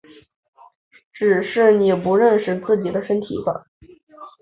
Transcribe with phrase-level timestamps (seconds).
[1.13, 3.67] 只是你不认识自己的身体吧！